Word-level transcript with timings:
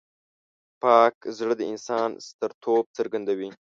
پاک 0.81 1.15
زړه 1.37 1.53
د 1.57 1.61
انسان 1.71 2.09
سترتوب 2.27 2.83
څرګندوي. 2.97 3.49